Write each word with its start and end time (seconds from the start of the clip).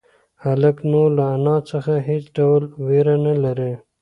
هلک 0.43 0.77
نور 0.91 1.09
له 1.17 1.25
انا 1.35 1.57
څخه 1.71 1.93
هېڅ 2.07 2.25
ډول 2.37 2.61
وېره 2.87 3.15
نهلري. 3.25 3.73